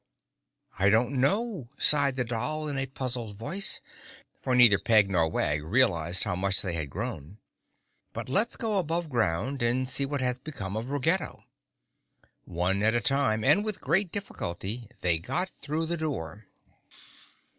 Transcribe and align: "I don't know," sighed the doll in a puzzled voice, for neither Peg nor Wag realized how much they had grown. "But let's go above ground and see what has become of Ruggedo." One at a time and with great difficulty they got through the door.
"I 0.79 0.89
don't 0.89 1.11
know," 1.21 1.69
sighed 1.77 2.15
the 2.15 2.25
doll 2.25 2.67
in 2.67 2.75
a 2.75 2.87
puzzled 2.87 3.37
voice, 3.37 3.81
for 4.35 4.55
neither 4.55 4.79
Peg 4.79 5.11
nor 5.11 5.29
Wag 5.29 5.63
realized 5.63 6.23
how 6.23 6.35
much 6.35 6.63
they 6.63 6.73
had 6.73 6.89
grown. 6.89 7.37
"But 8.11 8.27
let's 8.27 8.55
go 8.55 8.79
above 8.79 9.09
ground 9.09 9.61
and 9.61 9.87
see 9.87 10.07
what 10.07 10.21
has 10.21 10.39
become 10.39 10.75
of 10.75 10.89
Ruggedo." 10.89 11.43
One 12.45 12.81
at 12.81 12.95
a 12.95 12.99
time 13.01 13.43
and 13.43 13.63
with 13.63 13.79
great 13.79 14.11
difficulty 14.11 14.89
they 15.01 15.19
got 15.19 15.49
through 15.51 15.85
the 15.85 15.97
door. 15.97 16.47